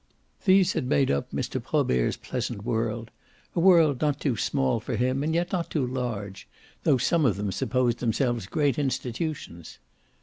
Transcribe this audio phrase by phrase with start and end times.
[0.45, 1.61] These had made up Mr.
[1.61, 3.11] Probert's pleasant world
[3.55, 6.47] a world not too small for him and yet not too large,
[6.81, 9.77] though some of them supposed themselves great institutions.